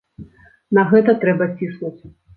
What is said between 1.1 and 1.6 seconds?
трэба